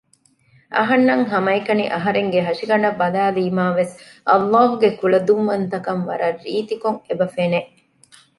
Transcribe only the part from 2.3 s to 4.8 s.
ހަށިގަނޑަށް ބަލައިލީމާވެސް ﷲ